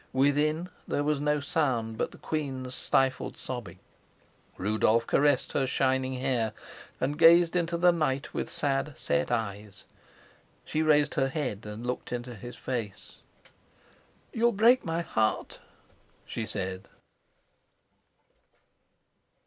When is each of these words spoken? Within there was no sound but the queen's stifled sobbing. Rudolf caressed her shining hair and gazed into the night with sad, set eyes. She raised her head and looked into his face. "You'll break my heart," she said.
Within 0.13 0.69
there 0.87 1.03
was 1.03 1.19
no 1.19 1.39
sound 1.39 1.95
but 1.95 2.09
the 2.09 2.17
queen's 2.17 2.73
stifled 2.73 3.37
sobbing. 3.37 3.77
Rudolf 4.57 5.05
caressed 5.05 5.51
her 5.51 5.67
shining 5.67 6.13
hair 6.13 6.53
and 6.99 7.19
gazed 7.19 7.55
into 7.55 7.77
the 7.77 7.91
night 7.91 8.33
with 8.33 8.49
sad, 8.49 8.97
set 8.97 9.29
eyes. 9.29 9.83
She 10.65 10.81
raised 10.81 11.13
her 11.13 11.27
head 11.27 11.67
and 11.67 11.85
looked 11.85 12.11
into 12.11 12.33
his 12.33 12.55
face. 12.57 13.17
"You'll 14.33 14.53
break 14.53 14.83
my 14.83 15.01
heart," 15.01 15.59
she 16.25 16.47
said. 16.47 16.87